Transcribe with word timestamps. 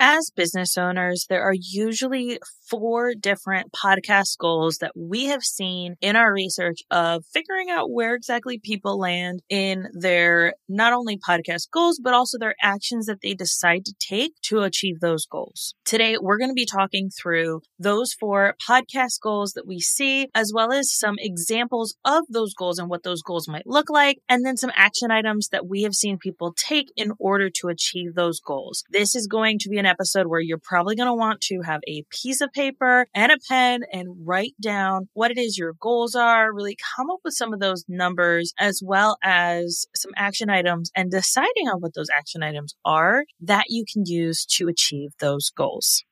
As 0.00 0.30
business 0.34 0.76
owners, 0.76 1.26
there 1.28 1.42
are 1.42 1.54
usually 1.54 2.38
four 2.70 3.14
different 3.14 3.72
podcast 3.72 4.38
goals 4.38 4.78
that 4.78 4.92
we 4.96 5.26
have 5.26 5.42
seen 5.42 5.96
in 6.00 6.16
our 6.16 6.32
research 6.32 6.80
of 6.90 7.24
figuring 7.32 7.70
out 7.70 7.90
where 7.90 8.14
exactly 8.14 8.58
people 8.58 8.98
land 8.98 9.42
in 9.48 9.88
their 9.92 10.54
not 10.68 10.92
only 10.92 11.18
podcast 11.18 11.70
goals, 11.72 12.00
but 12.02 12.14
also 12.14 12.38
their 12.38 12.54
actions 12.62 13.06
that 13.06 13.20
they 13.22 13.34
decide 13.34 13.84
to 13.84 13.94
take 14.00 14.32
to 14.42 14.60
achieve 14.60 15.00
those 15.00 15.26
goals. 15.26 15.74
Today, 15.84 16.16
we're 16.20 16.38
going 16.38 16.50
to 16.50 16.54
be 16.54 16.66
talking 16.66 17.10
through 17.10 17.62
those 17.78 18.12
four 18.12 18.54
podcast 18.68 19.20
goals 19.22 19.52
that 19.52 19.66
we 19.66 19.80
see, 19.80 20.28
as 20.34 20.52
well 20.54 20.72
as 20.72 20.92
some 20.92 21.16
examples 21.18 21.96
of 22.04 22.24
those 22.28 22.54
goals 22.54 22.78
and 22.78 22.88
what 22.88 23.02
those 23.02 23.22
goals 23.22 23.48
might 23.48 23.66
look 23.66 23.90
like, 23.90 24.18
and 24.28 24.44
then 24.44 24.56
some 24.56 24.72
action 24.74 25.10
items 25.10 25.48
that 25.48 25.66
we 25.66 25.82
have 25.82 25.94
seen 25.94 26.18
people 26.18 26.54
take 26.56 26.92
in 26.96 27.12
order 27.18 27.50
to 27.50 27.68
achieve 27.68 28.14
those 28.14 28.40
goals. 28.40 28.84
This 28.90 29.14
is 29.14 29.26
going 29.26 29.58
to 29.60 29.68
be 29.68 29.78
an 29.78 29.86
episode 29.86 30.26
where 30.26 30.40
you're 30.40 30.58
probably 30.58 30.96
going 30.96 31.08
to 31.08 31.14
want 31.14 31.40
to 31.42 31.62
have 31.62 31.80
a 31.86 32.04
piece 32.10 32.40
of 32.40 32.52
paper 32.58 33.06
and 33.14 33.30
a 33.30 33.38
pen 33.48 33.82
and 33.92 34.08
write 34.26 34.54
down 34.60 35.08
what 35.12 35.30
it 35.30 35.38
is 35.38 35.56
your 35.56 35.74
goals 35.80 36.16
are, 36.16 36.52
really 36.52 36.76
come 36.96 37.08
up 37.08 37.20
with 37.24 37.34
some 37.34 37.54
of 37.54 37.60
those 37.60 37.84
numbers 37.86 38.52
as 38.58 38.82
well 38.84 39.16
as 39.22 39.86
some 39.94 40.10
action 40.16 40.50
items 40.50 40.90
and 40.96 41.08
deciding 41.08 41.68
on 41.68 41.80
what 41.80 41.94
those 41.94 42.08
action 42.12 42.42
items 42.42 42.74
are 42.84 43.22
that 43.40 43.66
you 43.68 43.84
can 43.90 44.02
use 44.04 44.44
to 44.44 44.66
achieve 44.66 45.10
those 45.20 45.50
goals. 45.50 46.02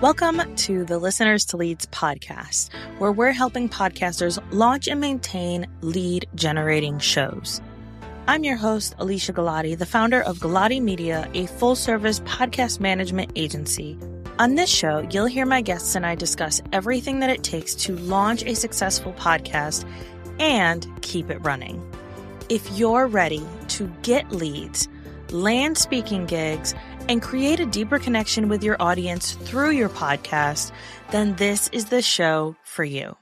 Welcome 0.00 0.54
to 0.56 0.86
the 0.86 0.98
Listeners 0.98 1.44
to 1.46 1.58
Leads 1.58 1.84
podcast, 1.88 2.70
where 2.98 3.12
we're 3.12 3.32
helping 3.32 3.68
podcasters 3.68 4.42
launch 4.50 4.88
and 4.88 4.98
maintain 4.98 5.66
lead 5.82 6.26
generating 6.34 6.98
shows. 7.00 7.60
I'm 8.28 8.44
your 8.44 8.56
host, 8.56 8.94
Alicia 8.98 9.32
Galati, 9.32 9.78
the 9.78 9.86
founder 9.86 10.20
of 10.20 10.36
Galati 10.36 10.82
Media, 10.82 11.30
a 11.32 11.46
full 11.46 11.74
service 11.74 12.20
podcast 12.20 12.78
management 12.78 13.32
agency. 13.36 13.98
On 14.38 14.54
this 14.54 14.68
show, 14.68 14.98
you'll 15.10 15.24
hear 15.24 15.46
my 15.46 15.62
guests 15.62 15.94
and 15.94 16.04
I 16.04 16.14
discuss 16.14 16.60
everything 16.70 17.20
that 17.20 17.30
it 17.30 17.42
takes 17.42 17.74
to 17.76 17.96
launch 17.96 18.44
a 18.44 18.54
successful 18.54 19.14
podcast 19.14 19.90
and 20.38 20.86
keep 21.00 21.30
it 21.30 21.38
running. 21.38 21.82
If 22.50 22.70
you're 22.72 23.06
ready 23.06 23.46
to 23.68 23.90
get 24.02 24.30
leads, 24.30 24.88
land 25.30 25.78
speaking 25.78 26.26
gigs, 26.26 26.74
and 27.08 27.22
create 27.22 27.60
a 27.60 27.64
deeper 27.64 27.98
connection 27.98 28.50
with 28.50 28.62
your 28.62 28.76
audience 28.78 29.32
through 29.36 29.70
your 29.70 29.88
podcast, 29.88 30.70
then 31.12 31.34
this 31.36 31.70
is 31.72 31.86
the 31.86 32.02
show 32.02 32.56
for 32.62 32.84
you. 32.84 33.16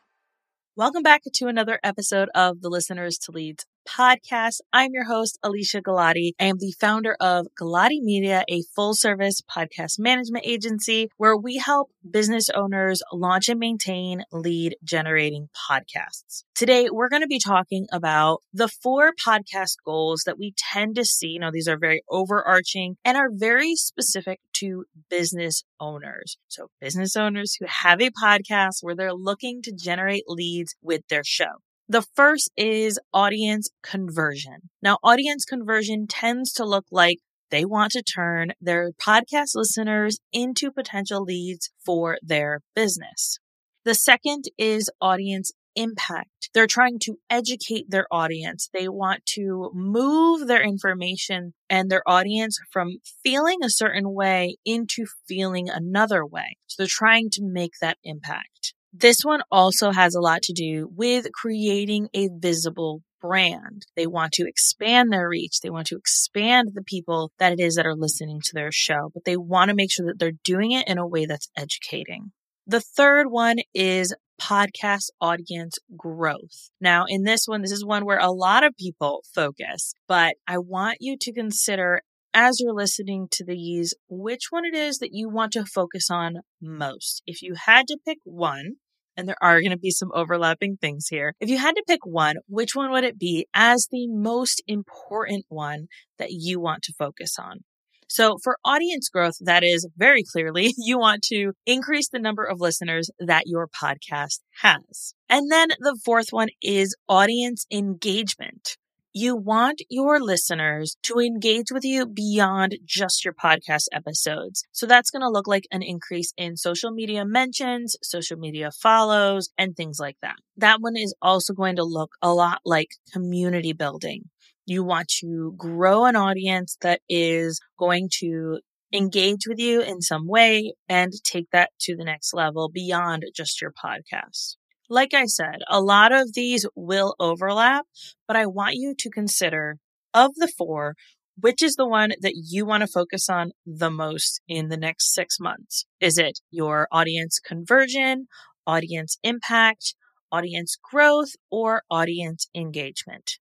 Welcome 0.74 1.04
back 1.04 1.22
to 1.32 1.46
another 1.46 1.78
episode 1.84 2.28
of 2.34 2.60
the 2.60 2.68
Listeners 2.68 3.18
to 3.18 3.30
Leads 3.30 3.66
podcast. 3.86 4.60
I'm 4.72 4.92
your 4.92 5.04
host, 5.04 5.38
Alicia 5.42 5.80
Galati. 5.80 6.32
I 6.40 6.44
am 6.44 6.58
the 6.58 6.72
founder 6.72 7.16
of 7.20 7.46
Galati 7.58 8.02
Media, 8.02 8.44
a 8.48 8.62
full 8.74 8.94
service 8.94 9.40
podcast 9.40 9.98
management 9.98 10.44
agency 10.46 11.08
where 11.16 11.36
we 11.36 11.56
help 11.56 11.90
business 12.08 12.50
owners 12.50 13.02
launch 13.12 13.48
and 13.48 13.60
maintain 13.60 14.24
lead 14.32 14.76
generating 14.84 15.48
podcasts. 15.70 16.44
Today, 16.54 16.88
we're 16.90 17.08
going 17.08 17.22
to 17.22 17.28
be 17.28 17.38
talking 17.38 17.86
about 17.92 18.42
the 18.52 18.68
four 18.68 19.12
podcast 19.24 19.76
goals 19.84 20.24
that 20.26 20.38
we 20.38 20.54
tend 20.56 20.96
to 20.96 21.04
see. 21.04 21.38
Now, 21.38 21.50
these 21.50 21.68
are 21.68 21.78
very 21.78 22.02
overarching 22.10 22.96
and 23.04 23.16
are 23.16 23.30
very 23.32 23.76
specific 23.76 24.40
to 24.54 24.84
business 25.08 25.62
owners. 25.80 26.38
So 26.48 26.70
business 26.80 27.16
owners 27.16 27.56
who 27.58 27.66
have 27.68 28.00
a 28.00 28.10
podcast 28.10 28.78
where 28.82 28.94
they're 28.94 29.12
looking 29.14 29.62
to 29.62 29.72
generate 29.72 30.24
leads 30.26 30.74
with 30.82 31.02
their 31.08 31.24
show. 31.24 31.60
The 31.88 32.02
first 32.16 32.50
is 32.56 32.98
audience 33.14 33.70
conversion. 33.80 34.70
Now, 34.82 34.98
audience 35.04 35.44
conversion 35.44 36.08
tends 36.08 36.52
to 36.54 36.64
look 36.64 36.86
like 36.90 37.18
they 37.50 37.64
want 37.64 37.92
to 37.92 38.02
turn 38.02 38.52
their 38.60 38.90
podcast 38.90 39.54
listeners 39.54 40.18
into 40.32 40.72
potential 40.72 41.22
leads 41.22 41.70
for 41.84 42.18
their 42.20 42.62
business. 42.74 43.38
The 43.84 43.94
second 43.94 44.46
is 44.58 44.90
audience 45.00 45.52
impact. 45.76 46.50
They're 46.54 46.66
trying 46.66 46.98
to 47.00 47.18
educate 47.30 47.88
their 47.88 48.08
audience. 48.10 48.68
They 48.72 48.88
want 48.88 49.24
to 49.34 49.70
move 49.72 50.48
their 50.48 50.62
information 50.62 51.54
and 51.70 51.88
their 51.88 52.02
audience 52.04 52.58
from 52.72 52.96
feeling 53.22 53.58
a 53.62 53.70
certain 53.70 54.12
way 54.12 54.56
into 54.64 55.06
feeling 55.28 55.68
another 55.68 56.26
way. 56.26 56.56
So 56.66 56.82
they're 56.82 56.88
trying 56.90 57.30
to 57.30 57.44
make 57.44 57.74
that 57.80 57.98
impact. 58.02 58.74
This 58.98 59.20
one 59.22 59.42
also 59.50 59.92
has 59.92 60.14
a 60.14 60.20
lot 60.20 60.40
to 60.44 60.54
do 60.54 60.88
with 60.96 61.30
creating 61.32 62.08
a 62.14 62.30
visible 62.32 63.02
brand. 63.20 63.82
They 63.94 64.06
want 64.06 64.32
to 64.32 64.48
expand 64.48 65.12
their 65.12 65.28
reach. 65.28 65.60
They 65.60 65.68
want 65.68 65.86
to 65.88 65.96
expand 65.96 66.70
the 66.72 66.82
people 66.82 67.30
that 67.38 67.52
it 67.52 67.60
is 67.60 67.74
that 67.74 67.84
are 67.84 67.94
listening 67.94 68.40
to 68.42 68.52
their 68.54 68.72
show, 68.72 69.10
but 69.12 69.26
they 69.26 69.36
want 69.36 69.68
to 69.68 69.74
make 69.74 69.92
sure 69.92 70.06
that 70.06 70.18
they're 70.18 70.32
doing 70.44 70.72
it 70.72 70.88
in 70.88 70.96
a 70.96 71.06
way 71.06 71.26
that's 71.26 71.50
educating. 71.58 72.32
The 72.66 72.80
third 72.80 73.26
one 73.30 73.58
is 73.74 74.14
podcast 74.40 75.10
audience 75.20 75.76
growth. 75.94 76.70
Now, 76.80 77.04
in 77.06 77.24
this 77.24 77.44
one, 77.46 77.60
this 77.60 77.72
is 77.72 77.84
one 77.84 78.06
where 78.06 78.18
a 78.18 78.30
lot 78.30 78.64
of 78.64 78.76
people 78.78 79.24
focus, 79.34 79.92
but 80.08 80.36
I 80.48 80.56
want 80.56 80.98
you 81.00 81.18
to 81.20 81.32
consider 81.34 82.00
as 82.32 82.60
you're 82.60 82.74
listening 82.74 83.28
to 83.32 83.44
these, 83.44 83.94
which 84.08 84.46
one 84.50 84.64
it 84.64 84.74
is 84.74 84.98
that 84.98 85.12
you 85.12 85.28
want 85.28 85.52
to 85.52 85.64
focus 85.66 86.08
on 86.10 86.36
most. 86.62 87.22
If 87.26 87.42
you 87.42 87.54
had 87.66 87.86
to 87.88 87.98
pick 88.06 88.18
one, 88.24 88.76
and 89.16 89.28
there 89.28 89.42
are 89.42 89.60
going 89.60 89.70
to 89.70 89.78
be 89.78 89.90
some 89.90 90.10
overlapping 90.14 90.76
things 90.76 91.08
here. 91.08 91.34
If 91.40 91.48
you 91.48 91.58
had 91.58 91.76
to 91.76 91.84
pick 91.86 92.04
one, 92.04 92.36
which 92.48 92.74
one 92.74 92.90
would 92.90 93.04
it 93.04 93.18
be 93.18 93.46
as 93.54 93.88
the 93.90 94.06
most 94.08 94.62
important 94.66 95.46
one 95.48 95.86
that 96.18 96.32
you 96.32 96.60
want 96.60 96.82
to 96.84 96.94
focus 96.98 97.36
on? 97.38 97.60
So 98.08 98.38
for 98.42 98.56
audience 98.64 99.08
growth, 99.08 99.34
that 99.40 99.64
is 99.64 99.88
very 99.96 100.22
clearly 100.22 100.74
you 100.78 100.98
want 100.98 101.22
to 101.24 101.52
increase 101.66 102.08
the 102.08 102.18
number 102.18 102.44
of 102.44 102.60
listeners 102.60 103.10
that 103.18 103.44
your 103.46 103.68
podcast 103.68 104.40
has. 104.62 105.14
And 105.28 105.50
then 105.50 105.68
the 105.80 105.98
fourth 106.04 106.28
one 106.30 106.48
is 106.62 106.94
audience 107.08 107.66
engagement 107.70 108.76
you 109.16 109.34
want 109.34 109.80
your 109.88 110.20
listeners 110.20 110.98
to 111.02 111.18
engage 111.18 111.72
with 111.72 111.84
you 111.84 112.04
beyond 112.04 112.76
just 112.84 113.24
your 113.24 113.32
podcast 113.32 113.84
episodes. 113.90 114.62
So 114.72 114.84
that's 114.84 115.10
going 115.10 115.22
to 115.22 115.30
look 115.30 115.46
like 115.46 115.64
an 115.70 115.82
increase 115.82 116.34
in 116.36 116.58
social 116.58 116.90
media 116.90 117.24
mentions, 117.24 117.96
social 118.02 118.36
media 118.36 118.70
follows, 118.70 119.48
and 119.56 119.74
things 119.74 119.98
like 119.98 120.18
that. 120.20 120.36
That 120.58 120.82
one 120.82 120.96
is 120.98 121.14
also 121.22 121.54
going 121.54 121.76
to 121.76 121.82
look 121.84 122.10
a 122.20 122.34
lot 122.34 122.60
like 122.66 122.88
community 123.10 123.72
building. 123.72 124.24
You 124.66 124.84
want 124.84 125.08
to 125.20 125.54
grow 125.56 126.04
an 126.04 126.16
audience 126.16 126.76
that 126.82 127.00
is 127.08 127.58
going 127.78 128.10
to 128.18 128.60
engage 128.92 129.46
with 129.48 129.58
you 129.58 129.80
in 129.80 130.02
some 130.02 130.28
way 130.28 130.74
and 130.90 131.12
take 131.24 131.46
that 131.52 131.70
to 131.80 131.96
the 131.96 132.04
next 132.04 132.34
level 132.34 132.68
beyond 132.68 133.24
just 133.34 133.62
your 133.62 133.72
podcast. 133.72 134.56
Like 134.88 135.14
I 135.14 135.26
said, 135.26 135.62
a 135.68 135.80
lot 135.80 136.12
of 136.12 136.34
these 136.34 136.64
will 136.76 137.16
overlap, 137.18 137.86
but 138.28 138.36
I 138.36 138.46
want 138.46 138.76
you 138.76 138.94
to 138.96 139.10
consider 139.10 139.78
of 140.14 140.34
the 140.36 140.46
four, 140.46 140.94
which 141.38 141.60
is 141.60 141.74
the 141.74 141.88
one 141.88 142.12
that 142.20 142.34
you 142.36 142.64
want 142.64 142.82
to 142.82 142.86
focus 142.86 143.28
on 143.28 143.50
the 143.66 143.90
most 143.90 144.40
in 144.46 144.68
the 144.68 144.76
next 144.76 145.12
six 145.12 145.40
months? 145.40 145.86
Is 146.00 146.18
it 146.18 146.38
your 146.50 146.86
audience 146.92 147.40
conversion, 147.40 148.28
audience 148.64 149.18
impact, 149.24 149.94
audience 150.30 150.76
growth, 150.82 151.32
or 151.50 151.82
audience 151.90 152.48
engagement? 152.54 153.38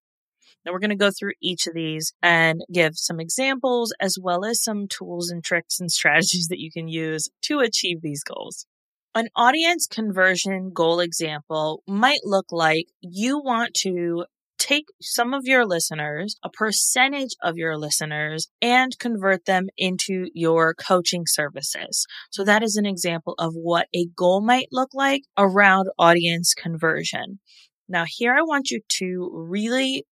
Now 0.66 0.72
we're 0.72 0.80
going 0.80 0.90
to 0.90 0.96
go 0.96 1.12
through 1.12 1.34
each 1.44 1.68
of 1.68 1.76
these 1.76 2.12
and 2.24 2.62
give 2.74 2.94
some 2.96 3.20
examples 3.20 3.94
as 4.02 4.18
well 4.20 4.44
as 4.44 4.64
some 4.64 4.88
tools 4.88 5.30
and 5.30 5.44
tricks 5.44 5.80
and 5.80 5.92
strategies 5.92 6.48
that 6.48 6.60
you 6.60 6.72
can 6.72 6.88
use 6.88 7.30
to 7.44 7.60
achieve 7.60 8.02
these 8.02 8.24
goals. 8.24 8.66
An 9.18 9.30
audience 9.34 9.88
conversion 9.88 10.72
goal 10.74 11.00
example 11.00 11.82
might 11.88 12.20
look 12.26 12.48
like 12.52 12.88
you 13.00 13.40
want 13.40 13.74
to 13.76 14.26
take 14.58 14.88
some 15.02 15.34
of 15.34 15.44
your 15.46 15.66
listeners, 15.66 16.36
a 16.44 16.50
percentage 16.50 17.30
of 17.42 17.56
your 17.56 17.78
listeners, 17.78 18.50
and 18.62 19.00
convert 19.00 19.46
them 19.46 19.68
into 19.78 20.28
your 20.34 20.74
coaching 20.74 21.24
services. 21.28 22.06
So 22.30 22.44
that 22.44 22.62
is 22.62 22.76
an 22.76 22.86
example 22.86 23.36
of 23.40 23.54
what 23.54 23.88
a 23.96 24.08
goal 24.18 24.42
might 24.42 24.68
look 24.74 24.90
like 24.94 25.22
around 25.38 25.88
audience 25.98 26.54
conversion. 26.54 27.40
Now, 27.88 28.04
here 28.06 28.34
I 28.34 28.42
want 28.42 28.70
you 28.70 28.82
to 28.98 29.30
really 29.32 30.04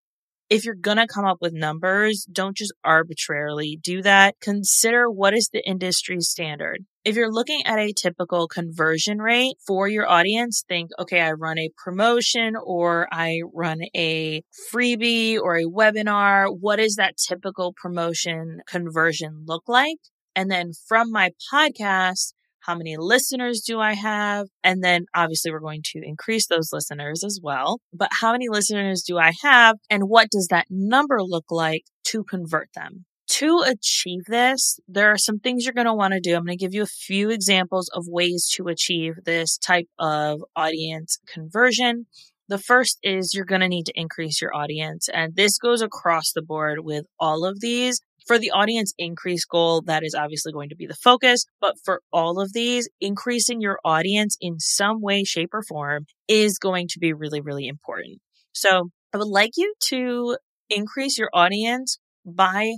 if 0.49 0.65
you're 0.65 0.75
going 0.75 0.99
to 0.99 1.07
come 1.07 1.25
up 1.25 1.39
with 1.41 1.55
numbers, 1.55 2.27
don't 2.31 2.57
just 2.57 2.75
arbitrarily 2.85 3.81
do 3.83 4.03
that. 4.03 4.35
Consider 4.41 5.11
what 5.11 5.35
is 5.35 5.49
the 5.51 5.67
industry 5.67 6.21
standard. 6.21 6.85
If 7.05 7.17
you're 7.17 7.33
looking 7.33 7.63
at 7.67 7.81
a 7.81 7.93
typical 7.93 8.47
conversion 8.47 9.19
rate 9.19 9.55
for 9.67 9.89
your 9.89 10.09
audience, 10.09 10.63
think, 10.69 10.91
okay, 11.01 11.21
I 11.21 11.33
run 11.33 11.59
a 11.59 11.71
promotion 11.77 12.55
or 12.57 13.09
I 13.11 13.41
run 13.53 13.81
a 13.97 14.43
freebie 14.73 15.37
or 15.37 15.57
a 15.57 15.65
webinar. 15.65 16.47
What 16.49 16.77
does 16.77 16.95
that 16.97 17.17
typical 17.17 17.75
promotion 17.77 18.61
conversion 18.69 19.45
look 19.47 19.65
like? 19.67 19.99
And 20.37 20.49
then 20.49 20.71
from 20.89 21.11
my 21.11 21.33
podcast, 21.53 22.35
How 22.61 22.77
many 22.77 22.97
listeners 22.97 23.63
do 23.63 23.81
I 23.81 23.95
have? 23.95 24.47
And 24.63 24.85
then 24.85 25.07
obviously 25.17 25.51
we're 25.51 25.59
going 25.59 25.83
to 25.87 26.01
increase 26.05 26.47
those 26.47 26.73
listeners 26.73 27.25
as 27.25 27.41
well. 27.43 27.81
But 27.93 28.11
how 28.21 28.31
many 28.31 28.49
listeners 28.49 29.03
do 29.03 29.19
I 29.19 29.33
have? 29.43 29.79
And 29.91 30.05
what 30.05 30.31
does 30.31 30.47
that 30.51 30.67
number 30.71 31.21
look 31.23 31.47
like 31.51 31.83
to 32.05 32.23
convert 32.23 32.69
them? 32.75 33.05
To 33.37 33.65
achieve 33.67 34.25
this, 34.29 34.79
there 34.87 35.11
are 35.11 35.17
some 35.17 35.39
things 35.39 35.65
you're 35.65 35.73
going 35.73 35.87
to 35.87 35.95
want 35.95 36.13
to 36.13 36.21
do. 36.21 36.37
I'm 36.37 36.45
going 36.45 36.59
to 36.59 36.63
give 36.63 36.75
you 36.75 36.83
a 36.83 36.87
few 36.87 37.31
examples 37.31 37.89
of 37.95 38.05
ways 38.07 38.47
to 38.57 38.69
achieve 38.69 39.15
this 39.25 39.57
type 39.57 39.87
of 39.99 40.43
audience 40.55 41.19
conversion. 41.27 42.05
The 42.49 42.59
first 42.59 42.99
is 43.03 43.33
you're 43.33 43.47
going 43.47 43.63
to 43.63 43.69
need 43.69 43.87
to 43.87 43.99
increase 43.99 44.43
your 44.43 44.55
audience. 44.55 45.09
And 45.09 45.35
this 45.35 45.57
goes 45.57 45.81
across 45.81 46.31
the 46.31 46.43
board 46.43 46.81
with 46.81 47.07
all 47.19 47.47
of 47.47 47.61
these. 47.61 48.03
For 48.27 48.39
the 48.39 48.51
audience 48.51 48.93
increase 48.99 49.47
goal, 49.47 49.81
that 49.87 50.03
is 50.05 50.15
obviously 50.15 50.53
going 50.53 50.69
to 50.69 50.77
be 50.77 50.87
the 50.87 50.93
focus. 50.95 51.47
But 51.59 51.77
for 51.83 52.03
all 52.13 52.39
of 52.39 52.53
these, 52.53 52.91
increasing 53.01 53.63
your 53.63 53.79
audience 53.83 54.37
in 54.43 54.61
some 54.61 55.01
way, 55.01 55.25
shape, 55.25 55.55
or 55.55 55.63
form 55.63 56.05
is 56.29 56.59
going 56.59 56.87
to 56.89 56.99
be 56.99 57.15
really, 57.15 57.41
really 57.41 57.67
important. 57.67 58.19
So 58.53 58.91
I 59.15 59.17
would 59.17 59.27
like 59.29 59.53
you 59.57 59.73
to 59.85 60.37
increase 60.69 61.17
your 61.17 61.31
audience 61.33 61.99
by 62.27 62.75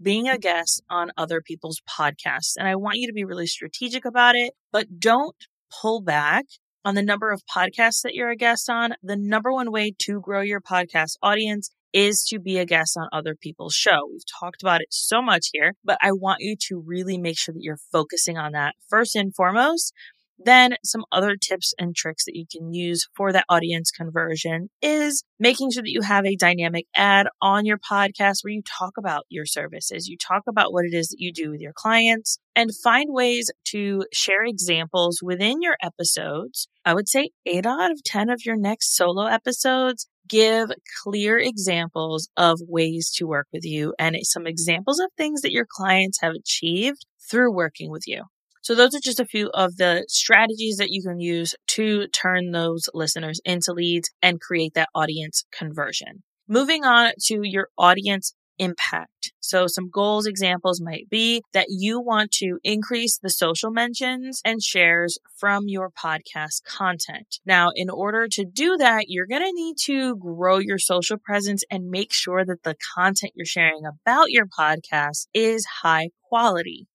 being 0.00 0.28
a 0.28 0.38
guest 0.38 0.82
on 0.90 1.10
other 1.16 1.40
people's 1.40 1.80
podcasts. 1.88 2.54
And 2.56 2.68
I 2.68 2.76
want 2.76 2.96
you 2.96 3.06
to 3.06 3.12
be 3.12 3.24
really 3.24 3.46
strategic 3.46 4.04
about 4.04 4.34
it, 4.36 4.52
but 4.72 4.98
don't 4.98 5.36
pull 5.82 6.00
back 6.00 6.44
on 6.84 6.94
the 6.94 7.02
number 7.02 7.32
of 7.32 7.42
podcasts 7.54 8.02
that 8.02 8.14
you're 8.14 8.30
a 8.30 8.36
guest 8.36 8.70
on. 8.70 8.94
The 9.02 9.16
number 9.16 9.52
one 9.52 9.72
way 9.72 9.92
to 10.02 10.20
grow 10.20 10.40
your 10.40 10.60
podcast 10.60 11.16
audience 11.22 11.70
is 11.92 12.24
to 12.28 12.38
be 12.38 12.58
a 12.58 12.66
guest 12.66 12.96
on 12.96 13.08
other 13.12 13.34
people's 13.34 13.74
show. 13.74 14.08
We've 14.10 14.20
talked 14.38 14.62
about 14.62 14.82
it 14.82 14.88
so 14.90 15.22
much 15.22 15.48
here, 15.52 15.72
but 15.82 15.96
I 16.02 16.12
want 16.12 16.38
you 16.40 16.54
to 16.68 16.82
really 16.84 17.16
make 17.16 17.38
sure 17.38 17.54
that 17.54 17.62
you're 17.62 17.78
focusing 17.90 18.36
on 18.36 18.52
that 18.52 18.74
first 18.88 19.16
and 19.16 19.34
foremost. 19.34 19.94
Then 20.38 20.76
some 20.84 21.04
other 21.10 21.36
tips 21.36 21.72
and 21.78 21.94
tricks 21.94 22.24
that 22.26 22.36
you 22.36 22.44
can 22.50 22.72
use 22.72 23.08
for 23.16 23.32
that 23.32 23.46
audience 23.48 23.90
conversion 23.90 24.68
is 24.82 25.24
making 25.38 25.70
sure 25.70 25.82
that 25.82 25.90
you 25.90 26.02
have 26.02 26.26
a 26.26 26.36
dynamic 26.36 26.86
ad 26.94 27.28
on 27.40 27.64
your 27.64 27.78
podcast 27.78 28.38
where 28.42 28.52
you 28.52 28.62
talk 28.62 28.94
about 28.98 29.24
your 29.28 29.46
services. 29.46 30.08
You 30.08 30.16
talk 30.18 30.42
about 30.48 30.72
what 30.72 30.84
it 30.84 30.94
is 30.94 31.08
that 31.08 31.20
you 31.20 31.32
do 31.32 31.50
with 31.50 31.60
your 31.60 31.72
clients 31.74 32.38
and 32.54 32.70
find 32.84 33.08
ways 33.12 33.50
to 33.66 34.04
share 34.12 34.44
examples 34.44 35.20
within 35.22 35.62
your 35.62 35.76
episodes. 35.82 36.68
I 36.84 36.94
would 36.94 37.08
say 37.08 37.30
eight 37.46 37.66
out 37.66 37.90
of 37.90 38.02
10 38.04 38.30
of 38.30 38.44
your 38.44 38.56
next 38.56 38.94
solo 38.94 39.24
episodes 39.24 40.06
give 40.28 40.70
clear 41.02 41.38
examples 41.38 42.28
of 42.36 42.60
ways 42.66 43.10
to 43.16 43.26
work 43.26 43.46
with 43.52 43.64
you 43.64 43.94
and 43.98 44.16
some 44.22 44.46
examples 44.46 45.00
of 45.00 45.10
things 45.16 45.42
that 45.42 45.52
your 45.52 45.66
clients 45.68 46.20
have 46.20 46.34
achieved 46.34 47.06
through 47.30 47.52
working 47.52 47.90
with 47.90 48.04
you. 48.06 48.24
So 48.66 48.74
those 48.74 48.96
are 48.96 49.00
just 49.00 49.20
a 49.20 49.24
few 49.24 49.48
of 49.54 49.76
the 49.76 50.04
strategies 50.08 50.78
that 50.78 50.90
you 50.90 51.00
can 51.00 51.20
use 51.20 51.54
to 51.68 52.08
turn 52.08 52.50
those 52.50 52.88
listeners 52.92 53.40
into 53.44 53.72
leads 53.72 54.10
and 54.20 54.40
create 54.40 54.74
that 54.74 54.88
audience 54.92 55.44
conversion. 55.56 56.24
Moving 56.48 56.82
on 56.84 57.12
to 57.26 57.42
your 57.44 57.68
audience 57.78 58.34
impact. 58.58 59.32
So 59.38 59.68
some 59.68 59.88
goals 59.88 60.26
examples 60.26 60.80
might 60.80 61.08
be 61.08 61.42
that 61.52 61.66
you 61.68 62.00
want 62.00 62.32
to 62.38 62.58
increase 62.64 63.20
the 63.22 63.30
social 63.30 63.70
mentions 63.70 64.40
and 64.44 64.60
shares 64.60 65.16
from 65.38 65.68
your 65.68 65.88
podcast 65.90 66.64
content. 66.64 67.38
Now, 67.46 67.70
in 67.72 67.88
order 67.88 68.26
to 68.32 68.44
do 68.44 68.76
that, 68.78 69.04
you're 69.06 69.28
going 69.28 69.44
to 69.44 69.52
need 69.54 69.76
to 69.84 70.16
grow 70.16 70.58
your 70.58 70.78
social 70.78 71.18
presence 71.18 71.62
and 71.70 71.88
make 71.88 72.12
sure 72.12 72.44
that 72.44 72.64
the 72.64 72.74
content 72.96 73.34
you're 73.36 73.46
sharing 73.46 73.82
about 73.86 74.32
your 74.32 74.46
podcast 74.46 75.28
is 75.32 75.64
high 75.82 76.08
quality. 76.28 76.88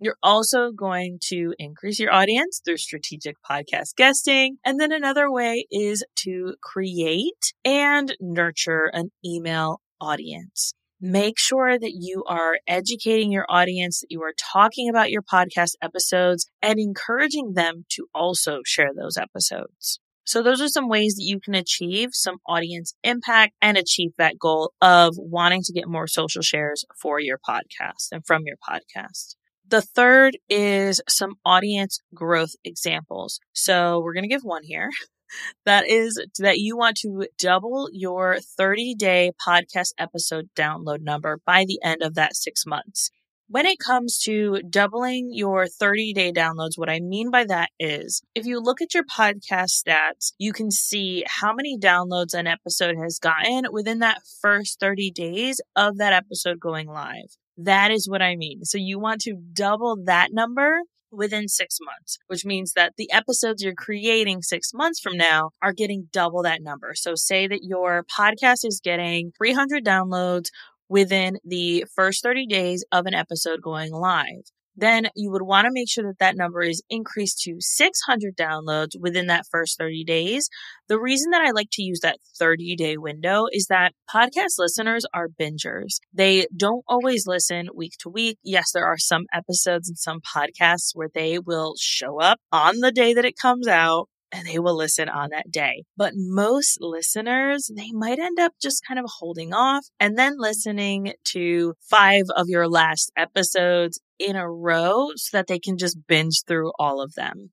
You're 0.00 0.16
also 0.22 0.72
going 0.72 1.18
to 1.28 1.54
increase 1.58 1.98
your 1.98 2.12
audience 2.12 2.60
through 2.64 2.78
strategic 2.78 3.36
podcast 3.48 3.94
guesting. 3.96 4.56
And 4.64 4.80
then 4.80 4.92
another 4.92 5.30
way 5.30 5.66
is 5.70 6.04
to 6.20 6.54
create 6.62 7.52
and 7.64 8.16
nurture 8.20 8.90
an 8.92 9.10
email 9.24 9.80
audience 10.00 10.74
make 11.00 11.38
sure 11.38 11.78
that 11.78 11.92
you 11.94 12.22
are 12.26 12.58
educating 12.66 13.32
your 13.32 13.46
audience, 13.48 14.00
that 14.00 14.10
you 14.10 14.22
are 14.22 14.34
talking 14.52 14.88
about 14.88 15.10
your 15.10 15.22
podcast 15.22 15.72
episodes 15.82 16.46
and 16.62 16.78
encouraging 16.78 17.54
them 17.54 17.84
to 17.90 18.06
also 18.14 18.60
share 18.66 18.90
those 18.94 19.16
episodes. 19.16 19.98
So 20.24 20.42
those 20.42 20.60
are 20.60 20.68
some 20.68 20.88
ways 20.88 21.14
that 21.16 21.24
you 21.24 21.40
can 21.40 21.54
achieve 21.54 22.10
some 22.12 22.36
audience 22.46 22.94
impact 23.02 23.54
and 23.60 23.76
achieve 23.76 24.10
that 24.18 24.38
goal 24.38 24.72
of 24.80 25.14
wanting 25.16 25.62
to 25.64 25.72
get 25.72 25.88
more 25.88 26.06
social 26.06 26.42
shares 26.42 26.84
for 27.00 27.18
your 27.18 27.38
podcast 27.38 28.12
and 28.12 28.24
from 28.24 28.42
your 28.44 28.56
podcast. 28.56 29.34
The 29.70 29.82
third 29.82 30.36
is 30.48 31.00
some 31.08 31.34
audience 31.44 32.00
growth 32.12 32.56
examples. 32.64 33.38
So 33.52 34.00
we're 34.00 34.14
going 34.14 34.24
to 34.24 34.28
give 34.28 34.42
one 34.42 34.64
here. 34.64 34.90
that 35.64 35.88
is 35.88 36.20
that 36.40 36.58
you 36.58 36.76
want 36.76 36.96
to 37.02 37.28
double 37.38 37.88
your 37.92 38.38
30 38.58 38.96
day 38.96 39.30
podcast 39.46 39.92
episode 39.96 40.48
download 40.56 41.02
number 41.02 41.38
by 41.46 41.64
the 41.64 41.78
end 41.84 42.02
of 42.02 42.16
that 42.16 42.34
six 42.34 42.66
months. 42.66 43.10
When 43.46 43.64
it 43.64 43.78
comes 43.78 44.18
to 44.24 44.60
doubling 44.68 45.30
your 45.32 45.68
30 45.68 46.14
day 46.14 46.32
downloads, 46.32 46.76
what 46.76 46.90
I 46.90 46.98
mean 46.98 47.30
by 47.30 47.44
that 47.44 47.70
is 47.78 48.22
if 48.34 48.46
you 48.46 48.58
look 48.58 48.82
at 48.82 48.92
your 48.92 49.04
podcast 49.04 49.80
stats, 49.80 50.32
you 50.36 50.52
can 50.52 50.72
see 50.72 51.22
how 51.28 51.52
many 51.52 51.78
downloads 51.78 52.34
an 52.34 52.48
episode 52.48 52.96
has 53.00 53.20
gotten 53.20 53.66
within 53.70 54.00
that 54.00 54.22
first 54.42 54.80
30 54.80 55.12
days 55.12 55.60
of 55.76 55.98
that 55.98 56.12
episode 56.12 56.58
going 56.58 56.88
live. 56.88 57.36
That 57.64 57.90
is 57.90 58.08
what 58.08 58.22
I 58.22 58.36
mean. 58.36 58.64
So 58.64 58.78
you 58.78 58.98
want 58.98 59.20
to 59.22 59.36
double 59.52 59.96
that 60.04 60.32
number 60.32 60.80
within 61.12 61.48
six 61.48 61.78
months, 61.82 62.18
which 62.28 62.44
means 62.44 62.72
that 62.74 62.92
the 62.96 63.10
episodes 63.12 63.62
you're 63.62 63.74
creating 63.74 64.42
six 64.42 64.72
months 64.72 65.00
from 65.00 65.16
now 65.16 65.50
are 65.60 65.72
getting 65.72 66.08
double 66.12 66.42
that 66.42 66.62
number. 66.62 66.92
So 66.94 67.14
say 67.14 67.48
that 67.48 67.64
your 67.64 68.04
podcast 68.04 68.64
is 68.64 68.80
getting 68.82 69.32
300 69.36 69.84
downloads 69.84 70.46
within 70.88 71.38
the 71.44 71.84
first 71.94 72.22
30 72.22 72.46
days 72.46 72.84
of 72.92 73.06
an 73.06 73.14
episode 73.14 73.60
going 73.62 73.92
live 73.92 74.44
then 74.76 75.08
you 75.14 75.30
would 75.30 75.42
want 75.42 75.66
to 75.66 75.72
make 75.72 75.90
sure 75.90 76.04
that 76.04 76.18
that 76.18 76.36
number 76.36 76.62
is 76.62 76.82
increased 76.88 77.40
to 77.42 77.56
600 77.58 78.36
downloads 78.36 78.98
within 78.98 79.26
that 79.26 79.46
first 79.50 79.78
30 79.78 80.04
days. 80.04 80.48
The 80.88 80.98
reason 81.00 81.30
that 81.30 81.42
I 81.42 81.50
like 81.50 81.68
to 81.72 81.82
use 81.82 82.00
that 82.00 82.18
30 82.38 82.76
day 82.76 82.96
window 82.96 83.46
is 83.52 83.66
that 83.66 83.92
podcast 84.12 84.58
listeners 84.58 85.04
are 85.12 85.28
bingers. 85.28 85.98
They 86.12 86.46
don't 86.56 86.84
always 86.88 87.26
listen 87.26 87.68
week 87.74 87.94
to 88.00 88.08
week. 88.08 88.38
Yes, 88.42 88.72
there 88.72 88.86
are 88.86 88.98
some 88.98 89.26
episodes 89.32 89.88
and 89.88 89.98
some 89.98 90.20
podcasts 90.20 90.90
where 90.94 91.10
they 91.12 91.38
will 91.38 91.74
show 91.78 92.20
up 92.20 92.38
on 92.52 92.78
the 92.78 92.92
day 92.92 93.14
that 93.14 93.24
it 93.24 93.36
comes 93.40 93.68
out 93.68 94.08
and 94.32 94.46
they 94.46 94.58
will 94.58 94.76
listen 94.76 95.08
on 95.08 95.30
that 95.30 95.50
day. 95.50 95.84
But 95.96 96.12
most 96.14 96.78
listeners, 96.80 97.70
they 97.74 97.90
might 97.92 98.18
end 98.18 98.38
up 98.38 98.52
just 98.62 98.82
kind 98.86 99.00
of 99.00 99.06
holding 99.18 99.52
off 99.52 99.86
and 99.98 100.16
then 100.16 100.34
listening 100.38 101.14
to 101.26 101.74
five 101.88 102.24
of 102.36 102.48
your 102.48 102.68
last 102.68 103.10
episodes 103.16 104.00
in 104.20 104.36
a 104.36 104.48
row 104.50 105.10
so 105.16 105.36
that 105.36 105.46
they 105.46 105.58
can 105.58 105.78
just 105.78 105.98
binge 106.06 106.42
through 106.46 106.72
all 106.78 107.00
of 107.00 107.14
them. 107.14 107.50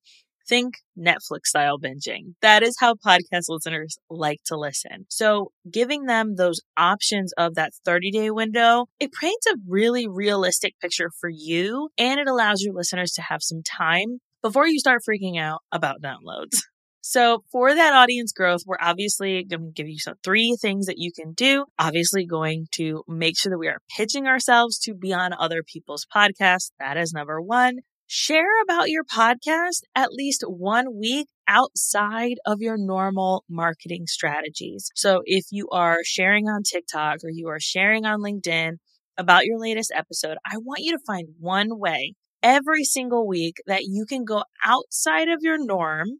Think 0.47 0.75
Netflix 0.97 1.47
style 1.47 1.77
binging. 1.77 2.35
That 2.41 2.63
is 2.63 2.77
how 2.79 2.93
podcast 2.93 3.49
listeners 3.49 3.97
like 4.09 4.39
to 4.45 4.57
listen. 4.57 5.05
So 5.09 5.51
giving 5.69 6.05
them 6.05 6.35
those 6.35 6.61
options 6.77 7.33
of 7.37 7.55
that 7.55 7.73
30 7.83 8.11
day 8.11 8.31
window, 8.31 8.85
it 8.99 9.11
paints 9.11 9.45
a 9.47 9.57
really 9.67 10.07
realistic 10.07 10.75
picture 10.79 11.11
for 11.19 11.29
you 11.29 11.89
and 11.97 12.19
it 12.19 12.29
allows 12.29 12.61
your 12.61 12.73
listeners 12.73 13.11
to 13.13 13.21
have 13.23 13.43
some 13.43 13.61
time 13.63 14.19
before 14.41 14.67
you 14.67 14.79
start 14.79 15.01
freaking 15.07 15.37
out 15.39 15.61
about 15.71 16.01
downloads. 16.01 16.57
So 17.09 17.45
for 17.53 17.73
that 17.73 17.93
audience 17.93 18.33
growth, 18.33 18.63
we're 18.65 18.75
obviously 18.81 19.41
going 19.45 19.67
to 19.67 19.71
give 19.71 19.87
you 19.87 19.97
some 19.97 20.15
three 20.25 20.57
things 20.59 20.87
that 20.87 20.97
you 20.97 21.13
can 21.13 21.31
do. 21.31 21.63
Obviously 21.79 22.25
going 22.25 22.67
to 22.73 23.05
make 23.07 23.39
sure 23.39 23.49
that 23.49 23.57
we 23.57 23.69
are 23.69 23.79
pitching 23.95 24.27
ourselves 24.27 24.77
to 24.79 24.93
be 24.93 25.13
on 25.13 25.31
other 25.31 25.63
people's 25.63 26.05
podcasts. 26.13 26.71
That 26.79 26.97
is 26.97 27.13
number 27.13 27.41
one. 27.41 27.77
Share 28.07 28.61
about 28.61 28.89
your 28.89 29.05
podcast 29.05 29.83
at 29.95 30.11
least 30.11 30.43
one 30.45 30.99
week 30.99 31.29
outside 31.47 32.39
of 32.45 32.59
your 32.59 32.75
normal 32.77 33.45
marketing 33.49 34.07
strategies. 34.07 34.89
So 34.93 35.21
if 35.23 35.45
you 35.49 35.69
are 35.71 35.99
sharing 36.03 36.49
on 36.49 36.63
TikTok 36.63 37.19
or 37.23 37.29
you 37.29 37.47
are 37.47 37.61
sharing 37.61 38.05
on 38.05 38.19
LinkedIn 38.19 38.79
about 39.17 39.45
your 39.45 39.57
latest 39.57 39.93
episode, 39.95 40.35
I 40.45 40.57
want 40.57 40.81
you 40.81 40.91
to 40.91 41.03
find 41.07 41.29
one 41.39 41.79
way 41.79 42.15
every 42.43 42.83
single 42.83 43.25
week 43.25 43.61
that 43.65 43.83
you 43.85 44.05
can 44.05 44.25
go 44.25 44.43
outside 44.61 45.29
of 45.29 45.39
your 45.41 45.57
norm 45.57 46.19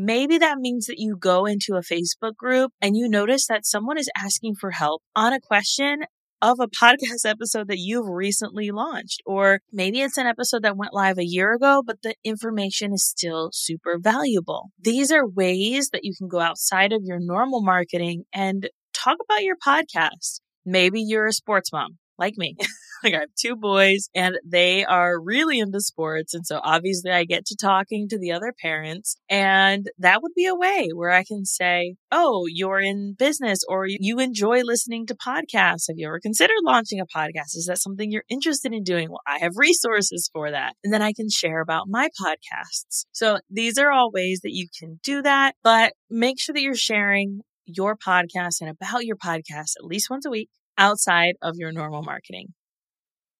Maybe 0.00 0.38
that 0.38 0.58
means 0.58 0.86
that 0.86 1.00
you 1.00 1.16
go 1.16 1.44
into 1.44 1.74
a 1.74 1.80
Facebook 1.80 2.36
group 2.36 2.70
and 2.80 2.96
you 2.96 3.08
notice 3.08 3.48
that 3.48 3.66
someone 3.66 3.98
is 3.98 4.08
asking 4.16 4.54
for 4.54 4.70
help 4.70 5.02
on 5.16 5.32
a 5.32 5.40
question 5.40 6.04
of 6.40 6.60
a 6.60 6.68
podcast 6.80 7.26
episode 7.26 7.66
that 7.66 7.78
you've 7.78 8.06
recently 8.06 8.70
launched. 8.70 9.22
Or 9.26 9.58
maybe 9.72 10.00
it's 10.00 10.16
an 10.16 10.28
episode 10.28 10.62
that 10.62 10.76
went 10.76 10.94
live 10.94 11.18
a 11.18 11.26
year 11.26 11.52
ago, 11.52 11.82
but 11.84 11.96
the 12.04 12.14
information 12.22 12.92
is 12.92 13.04
still 13.04 13.50
super 13.52 13.98
valuable. 13.98 14.70
These 14.78 15.10
are 15.10 15.26
ways 15.26 15.90
that 15.90 16.04
you 16.04 16.14
can 16.16 16.28
go 16.28 16.38
outside 16.38 16.92
of 16.92 17.02
your 17.02 17.18
normal 17.18 17.60
marketing 17.60 18.22
and 18.32 18.70
talk 18.94 19.16
about 19.20 19.42
your 19.42 19.56
podcast. 19.56 20.38
Maybe 20.64 21.02
you're 21.02 21.26
a 21.26 21.32
sports 21.32 21.72
mom 21.72 21.98
like 22.18 22.34
me. 22.36 22.54
like 23.04 23.14
I 23.14 23.20
have 23.20 23.34
two 23.38 23.56
boys 23.56 24.08
and 24.14 24.38
they 24.44 24.84
are 24.84 25.20
really 25.20 25.58
into 25.58 25.80
sports. 25.80 26.34
And 26.34 26.46
so 26.46 26.60
obviously 26.62 27.10
I 27.10 27.24
get 27.24 27.46
to 27.46 27.56
talking 27.56 28.08
to 28.08 28.18
the 28.18 28.32
other 28.32 28.52
parents 28.60 29.16
and 29.28 29.88
that 29.98 30.22
would 30.22 30.34
be 30.34 30.46
a 30.46 30.54
way 30.54 30.88
where 30.94 31.10
I 31.10 31.24
can 31.24 31.44
say, 31.44 31.96
Oh, 32.10 32.46
you're 32.48 32.80
in 32.80 33.14
business 33.18 33.60
or 33.68 33.86
you 33.88 34.18
enjoy 34.18 34.62
listening 34.62 35.06
to 35.06 35.14
podcasts. 35.14 35.88
Have 35.88 35.96
you 35.96 36.08
ever 36.08 36.20
considered 36.20 36.56
launching 36.64 37.00
a 37.00 37.06
podcast? 37.06 37.54
Is 37.54 37.66
that 37.68 37.80
something 37.80 38.10
you're 38.10 38.24
interested 38.28 38.72
in 38.72 38.82
doing? 38.82 39.10
Well, 39.10 39.20
I 39.26 39.38
have 39.38 39.52
resources 39.56 40.30
for 40.32 40.50
that. 40.50 40.74
And 40.82 40.92
then 40.92 41.02
I 41.02 41.12
can 41.12 41.28
share 41.30 41.60
about 41.60 41.86
my 41.88 42.08
podcasts. 42.20 43.04
So 43.12 43.38
these 43.50 43.78
are 43.78 43.90
all 43.90 44.10
ways 44.10 44.40
that 44.42 44.52
you 44.52 44.68
can 44.78 45.00
do 45.02 45.22
that, 45.22 45.54
but 45.62 45.92
make 46.10 46.40
sure 46.40 46.52
that 46.52 46.62
you're 46.62 46.74
sharing 46.74 47.40
your 47.66 47.96
podcast 47.96 48.60
and 48.60 48.70
about 48.70 49.04
your 49.04 49.16
podcast 49.16 49.72
at 49.78 49.84
least 49.84 50.08
once 50.10 50.24
a 50.24 50.30
week 50.30 50.48
outside 50.78 51.34
of 51.42 51.56
your 51.56 51.72
normal 51.72 52.02
marketing. 52.02 52.54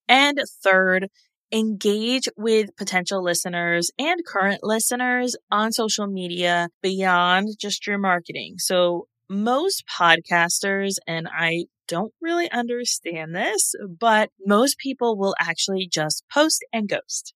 And 0.08 0.38
third, 0.62 1.08
engage 1.52 2.28
with 2.36 2.76
potential 2.76 3.22
listeners 3.22 3.90
and 3.98 4.24
current 4.24 4.60
listeners 4.62 5.36
on 5.50 5.72
social 5.72 6.06
media 6.06 6.68
beyond 6.82 7.48
just 7.58 7.86
your 7.86 7.98
marketing. 7.98 8.56
So 8.58 9.06
most 9.30 9.84
podcasters, 9.86 10.96
and 11.06 11.28
I 11.30 11.66
don't 11.86 12.12
really 12.20 12.50
understand 12.50 13.34
this, 13.34 13.74
but 13.98 14.30
most 14.44 14.78
people 14.78 15.16
will 15.16 15.34
actually 15.40 15.88
just 15.90 16.24
post 16.32 16.64
and 16.72 16.88
ghost. 16.88 17.34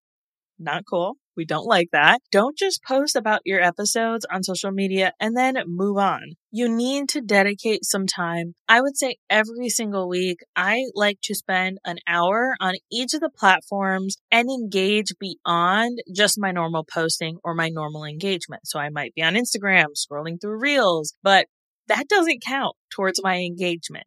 Not 0.58 0.84
cool. 0.88 1.16
We 1.36 1.44
don't 1.46 1.66
like 1.66 1.88
that. 1.92 2.20
Don't 2.30 2.56
just 2.56 2.84
post 2.84 3.16
about 3.16 3.40
your 3.44 3.60
episodes 3.60 4.26
on 4.30 4.42
social 4.42 4.70
media 4.70 5.12
and 5.18 5.36
then 5.36 5.56
move 5.66 5.96
on. 5.96 6.34
You 6.50 6.68
need 6.68 7.08
to 7.10 7.22
dedicate 7.22 7.84
some 7.84 8.06
time. 8.06 8.54
I 8.68 8.82
would 8.82 8.96
say 8.96 9.16
every 9.30 9.70
single 9.70 10.08
week, 10.08 10.40
I 10.54 10.84
like 10.94 11.18
to 11.22 11.34
spend 11.34 11.78
an 11.86 11.98
hour 12.06 12.54
on 12.60 12.74
each 12.90 13.14
of 13.14 13.20
the 13.20 13.30
platforms 13.30 14.18
and 14.30 14.50
engage 14.50 15.14
beyond 15.18 16.00
just 16.14 16.38
my 16.38 16.52
normal 16.52 16.84
posting 16.84 17.38
or 17.42 17.54
my 17.54 17.70
normal 17.70 18.04
engagement. 18.04 18.66
So 18.66 18.78
I 18.78 18.90
might 18.90 19.14
be 19.14 19.22
on 19.22 19.34
Instagram 19.34 19.86
scrolling 19.96 20.38
through 20.40 20.60
reels, 20.60 21.14
but 21.22 21.46
that 21.88 22.08
doesn't 22.08 22.44
count 22.44 22.76
towards 22.90 23.22
my 23.22 23.38
engagement. 23.38 24.06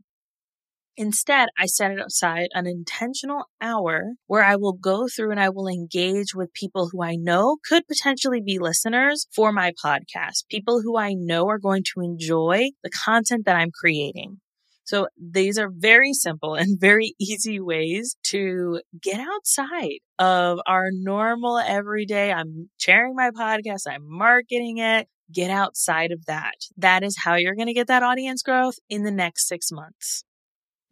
Instead, 0.98 1.50
I 1.58 1.66
set 1.66 1.92
it 1.92 2.00
aside 2.00 2.48
an 2.54 2.68
intentional 2.68 3.46
hour 3.60 4.14
where 4.28 4.44
I 4.44 4.56
will 4.56 4.74
go 4.74 5.08
through 5.08 5.32
and 5.32 5.40
I 5.40 5.50
will 5.50 5.68
engage 5.68 6.34
with 6.34 6.54
people 6.54 6.90
who 6.92 7.04
I 7.04 7.16
know 7.16 7.58
could 7.68 7.88
potentially 7.88 8.42
be 8.42 8.60
listeners 8.60 9.28
for 9.36 9.52
my 9.52 9.74
podcast, 9.84 10.48
people 10.50 10.82
who 10.82 10.98
I 10.98 11.14
know 11.14 11.48
are 11.50 11.60
going 11.60 11.84
to 11.94 12.02
enjoy 12.02 12.70
the 12.84 12.90
content 12.90 13.46
that 13.46 13.58
I'm 13.58 13.72
creating. 13.72 14.40
So 14.86 15.08
these 15.20 15.58
are 15.58 15.70
very 15.70 16.14
simple 16.14 16.54
and 16.56 16.80
very 16.80 17.14
easy 17.20 17.60
ways 17.60 18.16
to 18.28 18.80
get 19.02 19.20
outside 19.20 20.00
of 20.18 20.60
our 20.66 20.86
normal 20.92 21.58
everyday. 21.58 22.32
I'm 22.32 22.70
sharing 22.78 23.16
my 23.16 23.32
podcast. 23.32 23.82
I'm 23.90 24.04
marketing 24.06 24.78
it. 24.78 25.10
Get 25.34 25.50
outside 25.50 26.12
of 26.12 26.26
that. 26.28 26.54
That 26.78 27.04
is 27.04 27.18
how 27.18 27.36
you're 27.36 27.56
going 27.56 27.68
to 27.68 27.74
get 27.74 27.88
that 27.88 28.04
audience 28.04 28.44
growth 28.44 28.76
in 28.90 29.04
the 29.04 29.12
next 29.12 29.48
six 29.48 29.72
months. 29.72 30.24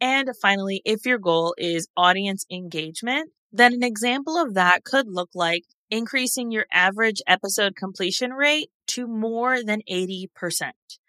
And 0.00 0.30
finally, 0.40 0.82
if 0.84 1.06
your 1.06 1.18
goal 1.18 1.54
is 1.58 1.88
audience 1.96 2.44
engagement, 2.50 3.30
then 3.52 3.72
an 3.72 3.82
example 3.82 4.36
of 4.36 4.54
that 4.54 4.84
could 4.84 5.06
look 5.08 5.30
like 5.34 5.62
increasing 5.90 6.50
your 6.50 6.66
average 6.72 7.22
episode 7.26 7.76
completion 7.76 8.32
rate 8.32 8.70
to 8.88 9.06
more 9.06 9.62
than 9.62 9.80
80%. 9.90 10.26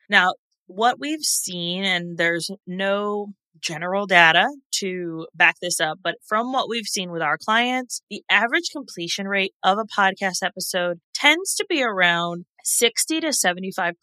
Now, 0.09 0.33
what 0.67 0.99
we've 0.99 1.23
seen, 1.23 1.83
and 1.83 2.17
there's 2.17 2.51
no 2.67 3.33
general 3.61 4.05
data 4.05 4.47
to 4.79 5.27
back 5.33 5.55
this 5.61 5.79
up, 5.79 5.99
but 6.03 6.15
from 6.27 6.51
what 6.51 6.69
we've 6.69 6.85
seen 6.85 7.11
with 7.11 7.21
our 7.21 7.37
clients, 7.37 8.01
the 8.09 8.23
average 8.29 8.69
completion 8.71 9.27
rate 9.27 9.53
of 9.63 9.77
a 9.77 9.85
podcast 9.85 10.43
episode 10.43 10.99
tends 11.13 11.55
to 11.55 11.65
be 11.67 11.81
around 11.83 12.45
60 12.65 13.21
to 13.21 13.27
75% 13.27 13.93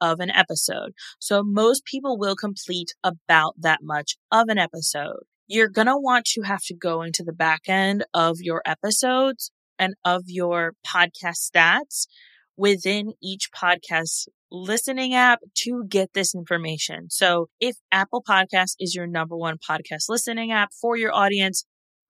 of 0.00 0.20
an 0.20 0.30
episode. 0.30 0.92
So 1.18 1.42
most 1.42 1.84
people 1.84 2.18
will 2.18 2.36
complete 2.36 2.94
about 3.02 3.54
that 3.58 3.80
much 3.82 4.16
of 4.30 4.48
an 4.48 4.58
episode. 4.58 5.24
You're 5.46 5.68
going 5.68 5.88
to 5.88 5.96
want 5.96 6.26
to 6.26 6.42
have 6.42 6.62
to 6.64 6.74
go 6.74 7.02
into 7.02 7.22
the 7.24 7.32
back 7.32 7.62
end 7.66 8.04
of 8.14 8.38
your 8.40 8.62
episodes 8.64 9.50
and 9.78 9.94
of 10.04 10.24
your 10.26 10.74
podcast 10.86 11.50
stats 11.50 12.06
within 12.56 13.12
each 13.22 13.50
podcast 13.52 14.28
listening 14.50 15.14
app 15.14 15.40
to 15.54 15.84
get 15.88 16.12
this 16.14 16.34
information. 16.34 17.10
So 17.10 17.48
if 17.60 17.76
Apple 17.90 18.22
Podcast 18.22 18.76
is 18.78 18.94
your 18.94 19.06
number 19.06 19.36
one 19.36 19.56
podcast 19.58 20.04
listening 20.08 20.52
app 20.52 20.70
for 20.80 20.96
your 20.96 21.12
audience, 21.12 21.64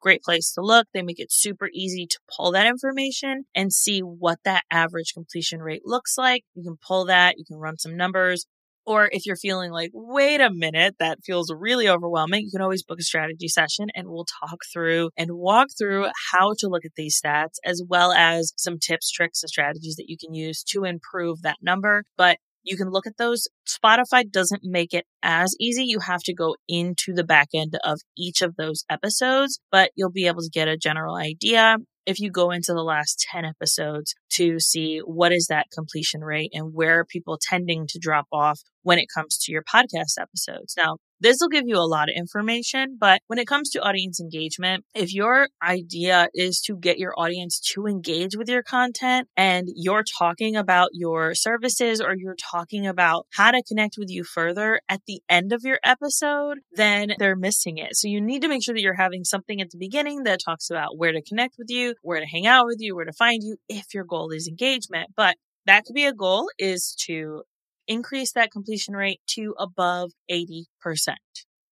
great 0.05 0.23
place 0.23 0.53
to 0.53 0.61
look. 0.61 0.87
They 0.93 1.03
make 1.03 1.19
it 1.19 1.33
super 1.33 1.71
easy 1.73 2.07
to 2.07 2.19
pull 2.37 2.53
that 2.53 2.67
information 2.67 3.47
and 3.55 3.73
see 3.73 4.01
what 4.01 4.39
that 4.45 4.65
average 4.71 5.15
completion 5.15 5.61
rate 5.61 5.83
looks 5.85 6.19
like. 6.19 6.45
You 6.55 6.63
can 6.63 6.77
pull 6.87 7.07
that, 7.07 7.39
you 7.39 7.45
can 7.45 7.57
run 7.57 7.79
some 7.79 7.97
numbers. 7.97 8.47
Or 8.87 9.09
if 9.11 9.25
you're 9.25 9.37
feeling 9.37 9.73
like, 9.73 9.93
wait 9.95 10.43
a 10.43 10.51
minute, 10.53 10.97
that 10.99 11.25
feels 11.25 11.51
really 11.51 11.89
overwhelming, 11.89 12.45
you 12.45 12.51
can 12.51 12.61
always 12.61 12.83
book 12.83 12.99
a 13.01 13.03
strategy 13.03 13.49
session 13.49 13.87
and 13.95 14.09
we'll 14.09 14.27
talk 14.43 14.59
through 14.71 15.09
and 15.17 15.31
walk 15.33 15.69
through 15.79 16.09
how 16.33 16.53
to 16.59 16.69
look 16.69 16.85
at 16.85 16.95
these 16.95 17.19
stats 17.19 17.55
as 17.65 17.83
well 17.89 18.13
as 18.13 18.53
some 18.59 18.79
tips, 18.79 19.11
tricks, 19.11 19.43
and 19.43 19.49
strategies 19.49 19.97
that 19.97 20.11
you 20.11 20.19
can 20.19 20.35
use 20.35 20.63
to 20.65 20.85
improve 20.85 21.41
that 21.41 21.57
number. 21.63 22.05
But 22.19 22.37
you 22.65 22.77
can 22.77 22.91
look 22.91 23.07
at 23.07 23.17
those. 23.17 23.47
Spotify 23.69 24.29
doesn't 24.31 24.63
make 24.65 24.93
it 24.93 25.07
as 25.23 25.55
easy. 25.61 25.85
You 25.85 26.01
have 26.01 26.23
to 26.25 26.35
go 26.35 26.57
into 26.69 27.13
the 27.13 27.25
back 27.25 27.49
end 27.55 27.79
of 27.85 28.01
each 28.17 28.43
of 28.43 28.57
those 28.57 28.85
episodes, 28.91 29.61
but 29.71 29.91
you'll 29.95 30.11
be 30.11 30.27
able 30.27 30.43
to 30.43 30.51
get 30.51 30.69
a 30.69 30.77
general 30.77 31.17
idea 31.17 31.77
if 32.07 32.21
you 32.21 32.31
go 32.31 32.51
into 32.51 32.73
the 32.75 32.83
last 32.83 33.27
10 33.31 33.45
episodes 33.45 34.15
to 34.31 34.61
see 34.61 34.99
what 34.99 35.33
is 35.33 35.47
that 35.49 35.67
completion 35.73 36.21
rate 36.21 36.51
and 36.53 36.75
where 36.75 37.01
are 37.01 37.05
people 37.05 37.39
tending 37.41 37.87
to 37.89 37.99
drop 37.99 38.27
off 38.33 38.61
when 38.85 38.99
it 38.99 39.09
comes 39.13 39.37
to 39.39 39.53
your 39.53 39.65
podcast 39.65 40.21
episodes. 40.21 40.75
Now, 40.77 40.99
this 41.21 41.39
will 41.41 41.49
give 41.49 41.65
you 41.67 41.77
a 41.77 41.89
lot 41.89 42.11
of 42.11 42.17
information, 42.17 42.99
but 43.01 43.23
when 43.29 43.39
it 43.39 43.47
comes 43.47 43.71
to 43.71 43.81
audience 43.81 44.21
engagement, 44.21 44.85
if 44.95 45.15
your 45.15 45.49
idea 45.63 46.29
is 46.35 46.61
to 46.67 46.77
get 46.77 46.99
your 46.99 47.15
audience 47.17 47.59
to 47.73 47.87
engage 47.87 48.37
with 48.37 48.49
your 48.49 48.63
content 48.63 49.29
and 49.37 49.67
you're 49.75 50.05
talking 50.19 50.55
about 50.55 50.91
your 50.93 51.35
services 51.35 52.01
or 52.01 52.15
you're 52.15 52.37
talking 52.37 52.87
about 52.87 53.27
how 53.33 53.51
to 53.51 53.63
connect 53.67 53.95
with 53.97 54.11
you 54.11 54.23
further 54.23 54.81
at 54.89 55.01
the 55.07 55.23
end 55.29 55.53
of 55.53 55.63
your 55.65 55.79
episode, 55.83 56.59
then 56.75 57.15
they're 57.19 57.37
missing 57.37 57.79
it. 57.79 57.97
So 57.97 58.07
you 58.07 58.21
need 58.21 58.43
to 58.43 58.49
make 58.49 58.63
sure 58.63 58.75
that 58.75 58.83
you're 58.83 58.93
having 58.93 59.25
something 59.25 59.63
at 59.63 59.71
the 59.71 59.79
beginning 59.79 60.25
that 60.25 60.41
talks 60.45 60.69
about 60.69 60.99
where 60.99 61.13
to 61.13 61.23
connect 61.23 61.55
with 61.59 61.71
you, 61.71 61.95
where 62.03 62.21
to 62.21 62.27
hang 62.27 62.47
out 62.47 62.67
with 62.67 62.79
you, 62.81 62.95
where 62.95 63.07
to 63.07 63.13
find 63.13 63.43
you 63.43 63.57
if 63.69 63.95
your 63.95 64.05
goal 64.05 64.31
is 64.31 64.47
engagement. 64.47 65.09
But 65.17 65.37
that 65.67 65.85
could 65.85 65.95
be 65.95 66.05
a 66.05 66.13
goal 66.13 66.51
is 66.59 66.95
to 67.07 67.43
increase 67.87 68.33
that 68.33 68.51
completion 68.51 68.95
rate 68.95 69.21
to 69.29 69.55
above 69.59 70.13
80%. 70.31 70.67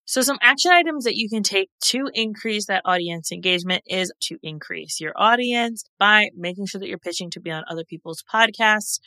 So 0.05 0.21
some 0.21 0.39
action 0.43 0.73
items 0.73 1.05
that 1.05 1.17
you 1.17 1.29
can 1.29 1.43
take 1.43 1.71
to 1.85 2.11
increase 2.13 2.67
that 2.67 2.83
audience 2.85 3.33
engagement 3.33 3.85
is 3.87 4.13
to 4.23 4.37
increase 4.43 5.01
your 5.01 5.13
audience 5.17 5.85
by 5.99 6.31
making 6.37 6.67
sure 6.67 6.81
that 6.81 6.89
you're 6.89 6.99
pitching 6.99 7.31
to 7.31 7.41
be 7.41 7.51
on 7.51 7.65
other 7.69 7.85
people's 7.85 8.23
podcasts. 8.31 8.99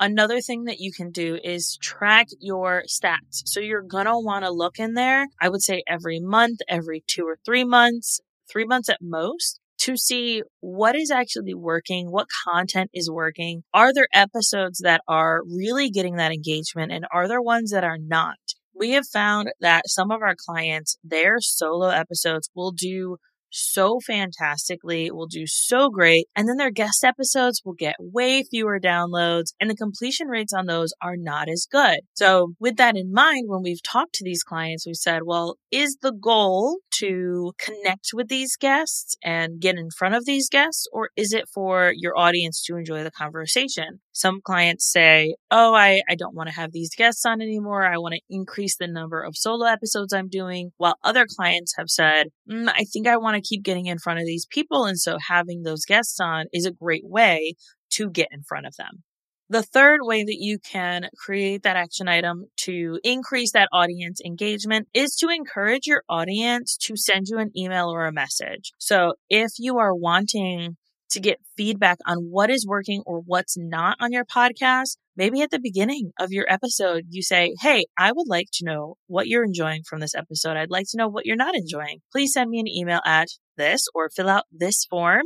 Another 0.00 0.40
thing 0.40 0.64
that 0.64 0.80
you 0.80 0.92
can 0.92 1.12
do 1.12 1.38
is 1.42 1.78
track 1.80 2.26
your 2.40 2.82
stats. 2.88 3.42
So 3.46 3.60
you're 3.60 3.82
going 3.82 4.06
to 4.06 4.18
want 4.18 4.44
to 4.44 4.50
look 4.50 4.78
in 4.78 4.94
there. 4.94 5.28
I 5.40 5.48
would 5.48 5.62
say 5.62 5.84
every 5.86 6.18
month, 6.20 6.60
every 6.68 7.04
two 7.06 7.24
or 7.24 7.38
three 7.46 7.64
months, 7.64 8.20
three 8.50 8.64
months 8.64 8.88
at 8.88 8.98
most 9.00 9.60
to 9.84 9.98
see 9.98 10.42
what 10.60 10.96
is 10.96 11.10
actually 11.10 11.52
working, 11.54 12.10
what 12.10 12.26
content 12.48 12.90
is 12.94 13.10
working. 13.10 13.64
Are 13.74 13.92
there 13.92 14.08
episodes 14.14 14.80
that 14.82 15.02
are 15.06 15.42
really 15.44 15.90
getting 15.90 16.16
that 16.16 16.32
engagement 16.32 16.90
and 16.90 17.04
are 17.12 17.28
there 17.28 17.42
ones 17.42 17.70
that 17.70 17.84
are 17.84 17.98
not? 17.98 18.38
We 18.74 18.92
have 18.92 19.06
found 19.06 19.52
that 19.60 19.88
some 19.88 20.10
of 20.10 20.22
our 20.22 20.34
clients, 20.34 20.96
their 21.04 21.36
solo 21.40 21.88
episodes 21.88 22.48
will 22.54 22.72
do 22.72 23.18
so 23.54 24.00
fantastically, 24.06 25.10
will 25.10 25.26
do 25.26 25.46
so 25.46 25.88
great. 25.88 26.26
And 26.34 26.48
then 26.48 26.56
their 26.56 26.70
guest 26.70 27.04
episodes 27.04 27.62
will 27.64 27.74
get 27.74 27.96
way 27.98 28.42
fewer 28.42 28.80
downloads 28.80 29.52
and 29.60 29.70
the 29.70 29.76
completion 29.76 30.28
rates 30.28 30.52
on 30.52 30.66
those 30.66 30.92
are 31.00 31.16
not 31.16 31.48
as 31.48 31.66
good. 31.70 32.00
So 32.14 32.54
with 32.58 32.76
that 32.76 32.96
in 32.96 33.12
mind, 33.12 33.48
when 33.48 33.62
we've 33.62 33.82
talked 33.82 34.14
to 34.14 34.24
these 34.24 34.42
clients, 34.42 34.86
we've 34.86 34.96
said, 34.96 35.22
well, 35.24 35.56
is 35.70 35.96
the 36.02 36.12
goal 36.12 36.78
to 36.98 37.52
connect 37.58 38.10
with 38.12 38.28
these 38.28 38.56
guests 38.56 39.16
and 39.22 39.60
get 39.60 39.76
in 39.76 39.88
front 39.90 40.14
of 40.14 40.24
these 40.24 40.48
guests 40.48 40.86
or 40.92 41.10
is 41.16 41.32
it 41.32 41.48
for 41.52 41.92
your 41.96 42.16
audience 42.16 42.62
to 42.64 42.76
enjoy 42.76 43.02
the 43.02 43.10
conversation? 43.10 44.00
Some 44.12 44.40
clients 44.44 44.90
say, 44.90 45.34
Oh, 45.50 45.74
I, 45.74 46.02
I 46.08 46.14
don't 46.14 46.34
want 46.34 46.48
to 46.48 46.54
have 46.54 46.72
these 46.72 46.94
guests 46.96 47.24
on 47.26 47.42
anymore. 47.42 47.84
I 47.84 47.98
want 47.98 48.14
to 48.14 48.20
increase 48.30 48.76
the 48.76 48.86
number 48.86 49.20
of 49.20 49.36
solo 49.36 49.66
episodes 49.66 50.12
I'm 50.12 50.28
doing. 50.28 50.70
While 50.76 50.96
other 51.02 51.26
clients 51.28 51.74
have 51.76 51.88
said, 51.88 52.28
mm, 52.48 52.68
I 52.68 52.84
think 52.84 53.08
I 53.08 53.16
want 53.16 53.36
to 53.36 53.43
keep 53.44 53.62
getting 53.62 53.86
in 53.86 53.98
front 53.98 54.20
of 54.20 54.26
these 54.26 54.46
people. 54.46 54.84
And 54.84 54.98
so 54.98 55.18
having 55.28 55.62
those 55.62 55.84
guests 55.84 56.18
on 56.20 56.46
is 56.52 56.66
a 56.66 56.72
great 56.72 57.04
way 57.04 57.54
to 57.92 58.10
get 58.10 58.28
in 58.32 58.42
front 58.42 58.66
of 58.66 58.74
them. 58.76 59.04
The 59.50 59.62
third 59.62 60.00
way 60.02 60.24
that 60.24 60.38
you 60.38 60.58
can 60.58 61.08
create 61.16 61.62
that 61.64 61.76
action 61.76 62.08
item 62.08 62.46
to 62.62 62.98
increase 63.04 63.52
that 63.52 63.68
audience 63.72 64.20
engagement 64.24 64.88
is 64.94 65.14
to 65.16 65.28
encourage 65.28 65.86
your 65.86 66.02
audience 66.08 66.78
to 66.78 66.96
send 66.96 67.26
you 67.28 67.38
an 67.38 67.50
email 67.56 67.90
or 67.90 68.06
a 68.06 68.12
message. 68.12 68.72
So 68.78 69.14
if 69.28 69.50
you 69.58 69.78
are 69.78 69.94
wanting 69.94 70.76
to 71.10 71.20
get 71.20 71.40
feedback 71.56 71.98
on 72.06 72.18
what 72.30 72.50
is 72.50 72.66
working 72.66 73.02
or 73.06 73.20
what's 73.20 73.56
not 73.56 73.96
on 74.00 74.12
your 74.12 74.24
podcast, 74.24 74.96
maybe 75.16 75.42
at 75.42 75.50
the 75.50 75.60
beginning 75.60 76.12
of 76.18 76.32
your 76.32 76.46
episode, 76.48 77.04
you 77.10 77.22
say, 77.22 77.54
Hey, 77.60 77.86
I 77.98 78.12
would 78.12 78.28
like 78.28 78.48
to 78.54 78.64
know 78.64 78.96
what 79.06 79.28
you're 79.28 79.44
enjoying 79.44 79.82
from 79.88 80.00
this 80.00 80.14
episode. 80.14 80.56
I'd 80.56 80.70
like 80.70 80.86
to 80.90 80.96
know 80.96 81.08
what 81.08 81.26
you're 81.26 81.36
not 81.36 81.54
enjoying. 81.54 82.00
Please 82.12 82.32
send 82.32 82.50
me 82.50 82.60
an 82.60 82.68
email 82.68 83.00
at 83.06 83.28
this 83.56 83.86
or 83.94 84.10
fill 84.10 84.28
out 84.28 84.44
this 84.50 84.84
form 84.84 85.22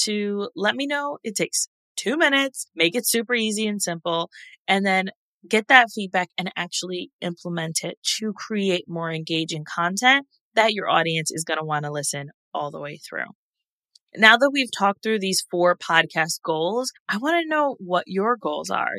to 0.00 0.48
let 0.54 0.74
me 0.74 0.86
know. 0.86 1.18
It 1.22 1.36
takes 1.36 1.68
two 1.96 2.16
minutes, 2.16 2.66
make 2.74 2.94
it 2.94 3.06
super 3.06 3.34
easy 3.34 3.66
and 3.66 3.80
simple, 3.80 4.30
and 4.66 4.84
then 4.84 5.10
get 5.48 5.68
that 5.68 5.88
feedback 5.94 6.28
and 6.38 6.52
actually 6.56 7.10
implement 7.20 7.80
it 7.82 7.98
to 8.18 8.32
create 8.32 8.84
more 8.88 9.10
engaging 9.10 9.64
content 9.64 10.26
that 10.54 10.72
your 10.72 10.88
audience 10.88 11.30
is 11.30 11.44
going 11.44 11.58
to 11.58 11.64
want 11.64 11.84
to 11.84 11.90
listen 11.90 12.30
all 12.54 12.70
the 12.70 12.80
way 12.80 12.98
through. 12.98 13.24
Now 14.16 14.36
that 14.36 14.50
we've 14.52 14.68
talked 14.78 15.02
through 15.02 15.20
these 15.20 15.46
four 15.50 15.74
podcast 15.74 16.42
goals, 16.44 16.92
I 17.08 17.16
want 17.16 17.42
to 17.42 17.48
know 17.48 17.76
what 17.78 18.04
your 18.06 18.36
goals 18.36 18.68
are. 18.68 18.96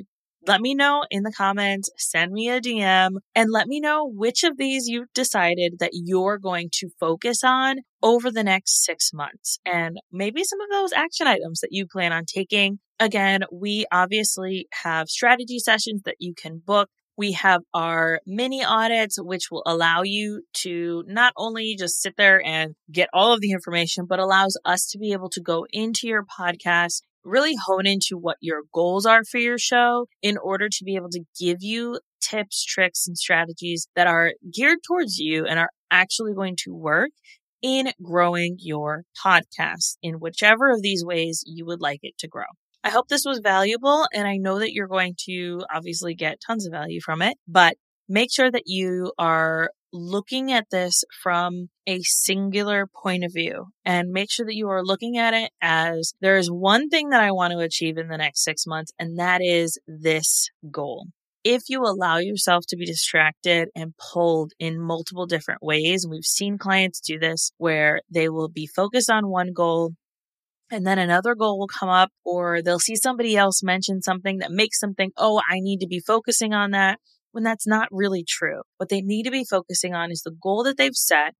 Let 0.47 0.59
me 0.59 0.73
know 0.73 1.03
in 1.11 1.23
the 1.23 1.31
comments, 1.31 1.89
send 1.97 2.31
me 2.31 2.49
a 2.49 2.59
DM, 2.59 3.11
and 3.35 3.51
let 3.51 3.67
me 3.67 3.79
know 3.79 4.09
which 4.11 4.43
of 4.43 4.57
these 4.57 4.87
you've 4.87 5.13
decided 5.13 5.75
that 5.79 5.91
you're 5.93 6.37
going 6.37 6.69
to 6.73 6.89
focus 6.99 7.43
on 7.43 7.77
over 8.01 8.31
the 8.31 8.43
next 8.43 8.83
six 8.83 9.13
months 9.13 9.59
and 9.65 9.97
maybe 10.11 10.43
some 10.43 10.59
of 10.59 10.69
those 10.69 10.91
action 10.91 11.27
items 11.27 11.61
that 11.61 11.71
you 11.71 11.85
plan 11.85 12.11
on 12.11 12.25
taking. 12.25 12.79
Again, 12.99 13.43
we 13.51 13.85
obviously 13.91 14.67
have 14.83 15.09
strategy 15.09 15.59
sessions 15.59 16.01
that 16.05 16.17
you 16.19 16.33
can 16.35 16.61
book 16.65 16.89
we 17.17 17.33
have 17.33 17.61
our 17.73 18.19
mini 18.25 18.63
audits, 18.63 19.21
which 19.21 19.51
will 19.51 19.63
allow 19.65 20.01
you 20.03 20.43
to 20.53 21.03
not 21.07 21.33
only 21.37 21.75
just 21.77 22.01
sit 22.01 22.15
there 22.17 22.41
and 22.45 22.75
get 22.91 23.09
all 23.13 23.33
of 23.33 23.41
the 23.41 23.51
information, 23.51 24.05
but 24.07 24.19
allows 24.19 24.57
us 24.65 24.87
to 24.91 24.97
be 24.97 25.13
able 25.13 25.29
to 25.29 25.41
go 25.41 25.65
into 25.71 26.07
your 26.07 26.23
podcast, 26.25 27.01
really 27.23 27.55
hone 27.65 27.85
into 27.85 28.17
what 28.17 28.37
your 28.41 28.61
goals 28.73 29.05
are 29.05 29.23
for 29.23 29.37
your 29.37 29.57
show 29.57 30.07
in 30.21 30.37
order 30.37 30.67
to 30.69 30.83
be 30.83 30.95
able 30.95 31.09
to 31.09 31.23
give 31.39 31.57
you 31.61 31.99
tips, 32.21 32.63
tricks, 32.63 33.07
and 33.07 33.17
strategies 33.17 33.87
that 33.95 34.07
are 34.07 34.33
geared 34.51 34.79
towards 34.85 35.17
you 35.19 35.45
and 35.45 35.59
are 35.59 35.69
actually 35.91 36.33
going 36.33 36.55
to 36.57 36.73
work 36.73 37.11
in 37.61 37.91
growing 38.01 38.57
your 38.59 39.03
podcast 39.25 39.95
in 40.01 40.15
whichever 40.15 40.71
of 40.71 40.81
these 40.81 41.03
ways 41.05 41.43
you 41.47 41.65
would 41.65 41.79
like 41.79 41.99
it 42.03 42.17
to 42.17 42.27
grow. 42.27 42.43
I 42.83 42.89
hope 42.89 43.07
this 43.07 43.23
was 43.25 43.39
valuable 43.39 44.07
and 44.13 44.27
I 44.27 44.37
know 44.37 44.59
that 44.59 44.73
you're 44.73 44.87
going 44.87 45.15
to 45.25 45.61
obviously 45.73 46.15
get 46.15 46.41
tons 46.45 46.65
of 46.65 46.71
value 46.71 46.99
from 46.99 47.21
it, 47.21 47.37
but 47.47 47.77
make 48.09 48.31
sure 48.31 48.51
that 48.51 48.63
you 48.65 49.13
are 49.17 49.69
looking 49.93 50.51
at 50.51 50.65
this 50.71 51.03
from 51.21 51.69
a 51.87 52.01
singular 52.01 52.87
point 52.87 53.23
of 53.23 53.31
view 53.31 53.67
and 53.85 54.09
make 54.09 54.31
sure 54.31 54.45
that 54.45 54.55
you 54.55 54.67
are 54.67 54.83
looking 54.83 55.17
at 55.17 55.33
it 55.33 55.51
as 55.61 56.13
there 56.19 56.35
is 56.35 56.49
one 56.51 56.89
thing 56.89 57.09
that 57.09 57.21
I 57.21 57.31
want 57.31 57.53
to 57.53 57.59
achieve 57.59 57.97
in 57.97 58.07
the 58.07 58.17
next 58.17 58.43
six 58.43 58.65
months, 58.65 58.91
and 58.97 59.19
that 59.19 59.41
is 59.41 59.77
this 59.87 60.49
goal. 60.71 61.07
If 61.43 61.63
you 61.67 61.81
allow 61.81 62.17
yourself 62.17 62.63
to 62.69 62.77
be 62.77 62.85
distracted 62.85 63.67
and 63.75 63.93
pulled 64.13 64.53
in 64.59 64.79
multiple 64.79 65.25
different 65.25 65.61
ways, 65.61 66.03
and 66.03 66.11
we've 66.11 66.23
seen 66.23 66.57
clients 66.57 67.01
do 67.01 67.19
this 67.19 67.51
where 67.57 68.01
they 68.09 68.29
will 68.29 68.49
be 68.49 68.65
focused 68.65 69.11
on 69.11 69.29
one 69.29 69.51
goal 69.53 69.91
and 70.73 70.87
then 70.87 70.97
another 70.97 71.35
goal 71.35 71.59
will 71.59 71.67
come 71.67 71.89
up 71.89 72.11
or 72.25 72.61
they'll 72.61 72.79
see 72.79 72.95
somebody 72.95 73.37
else 73.37 73.61
mention 73.61 74.01
something 74.01 74.39
that 74.39 74.51
makes 74.51 74.79
them 74.79 74.95
think, 74.95 75.13
oh, 75.17 75.39
I 75.49 75.59
need 75.59 75.79
to 75.81 75.87
be 75.87 75.99
focusing 75.99 76.53
on 76.53 76.71
that 76.71 76.99
when 77.31 77.43
that's 77.43 77.67
not 77.67 77.87
really 77.91 78.25
true. 78.27 78.61
What 78.77 78.89
they 78.89 79.01
need 79.01 79.23
to 79.23 79.31
be 79.31 79.45
focusing 79.45 79.93
on 79.93 80.11
is 80.11 80.23
the 80.23 80.35
goal 80.41 80.63
that 80.63 80.77
they've 80.77 80.95
set 80.95 81.35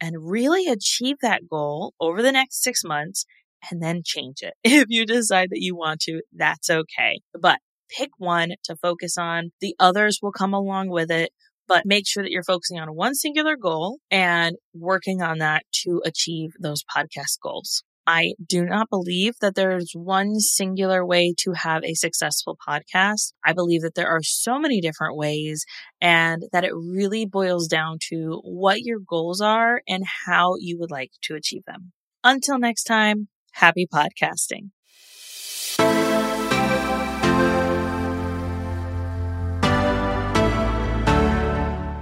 and 0.00 0.30
really 0.30 0.66
achieve 0.66 1.16
that 1.22 1.48
goal 1.48 1.94
over 1.98 2.22
the 2.22 2.32
next 2.32 2.62
six 2.62 2.84
months 2.84 3.24
and 3.70 3.82
then 3.82 4.02
change 4.04 4.42
it. 4.42 4.54
If 4.64 4.86
you 4.88 5.06
decide 5.06 5.48
that 5.50 5.62
you 5.62 5.74
want 5.74 6.00
to, 6.02 6.20
that's 6.32 6.68
okay. 6.68 7.20
But 7.32 7.60
pick 7.96 8.10
one 8.18 8.50
to 8.64 8.76
focus 8.76 9.16
on. 9.16 9.52
The 9.60 9.74
others 9.80 10.18
will 10.22 10.32
come 10.32 10.52
along 10.52 10.90
with 10.90 11.10
it, 11.10 11.30
but 11.66 11.86
make 11.86 12.06
sure 12.06 12.22
that 12.22 12.30
you're 12.30 12.42
focusing 12.42 12.78
on 12.78 12.88
one 12.88 13.14
singular 13.14 13.56
goal 13.56 13.98
and 14.10 14.56
working 14.74 15.22
on 15.22 15.38
that 15.38 15.62
to 15.84 16.02
achieve 16.04 16.50
those 16.60 16.84
podcast 16.84 17.38
goals. 17.42 17.82
I 18.06 18.34
do 18.44 18.64
not 18.64 18.90
believe 18.90 19.34
that 19.40 19.54
there's 19.54 19.92
one 19.94 20.38
singular 20.38 21.04
way 21.04 21.34
to 21.38 21.52
have 21.52 21.82
a 21.84 21.94
successful 21.94 22.58
podcast. 22.66 23.32
I 23.44 23.52
believe 23.52 23.82
that 23.82 23.94
there 23.94 24.08
are 24.08 24.22
so 24.22 24.58
many 24.58 24.80
different 24.80 25.16
ways 25.16 25.64
and 26.00 26.44
that 26.52 26.64
it 26.64 26.74
really 26.74 27.24
boils 27.24 27.66
down 27.66 27.98
to 28.10 28.40
what 28.44 28.82
your 28.82 28.98
goals 28.98 29.40
are 29.40 29.80
and 29.88 30.04
how 30.26 30.56
you 30.58 30.78
would 30.78 30.90
like 30.90 31.12
to 31.22 31.34
achieve 31.34 31.64
them. 31.66 31.92
Until 32.22 32.58
next 32.58 32.84
time, 32.84 33.28
happy 33.52 33.86
podcasting. 33.86 34.70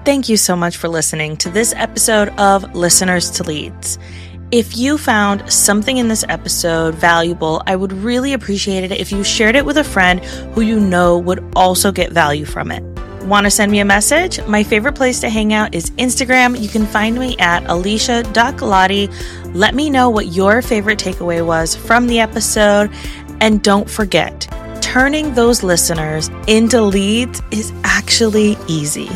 Thank 0.04 0.28
you 0.28 0.36
so 0.36 0.56
much 0.56 0.76
for 0.76 0.88
listening 0.88 1.36
to 1.38 1.48
this 1.48 1.72
episode 1.76 2.30
of 2.30 2.74
Listeners 2.74 3.30
to 3.30 3.44
Leads. 3.44 4.00
If 4.52 4.76
you 4.76 4.98
found 4.98 5.50
something 5.50 5.96
in 5.96 6.08
this 6.08 6.26
episode 6.28 6.94
valuable, 6.94 7.62
I 7.66 7.74
would 7.74 7.90
really 7.90 8.34
appreciate 8.34 8.84
it 8.84 8.92
if 8.92 9.10
you 9.10 9.24
shared 9.24 9.56
it 9.56 9.64
with 9.64 9.78
a 9.78 9.84
friend 9.84 10.22
who 10.52 10.60
you 10.60 10.78
know 10.78 11.16
would 11.16 11.42
also 11.56 11.90
get 11.90 12.12
value 12.12 12.44
from 12.44 12.70
it. 12.70 12.82
Want 13.24 13.46
to 13.46 13.50
send 13.50 13.72
me 13.72 13.80
a 13.80 13.86
message? 13.86 14.46
My 14.46 14.62
favorite 14.62 14.94
place 14.94 15.20
to 15.20 15.30
hang 15.30 15.54
out 15.54 15.74
is 15.74 15.90
Instagram. 15.92 16.60
You 16.60 16.68
can 16.68 16.84
find 16.84 17.18
me 17.18 17.34
at 17.38 17.64
alicia.galati. 17.64 19.54
Let 19.54 19.74
me 19.74 19.88
know 19.88 20.10
what 20.10 20.26
your 20.26 20.60
favorite 20.60 20.98
takeaway 20.98 21.42
was 21.46 21.74
from 21.74 22.06
the 22.06 22.20
episode. 22.20 22.90
And 23.40 23.62
don't 23.62 23.88
forget, 23.88 24.46
turning 24.82 25.32
those 25.32 25.62
listeners 25.62 26.28
into 26.46 26.82
leads 26.82 27.40
is 27.52 27.72
actually 27.84 28.58
easy. 28.68 29.08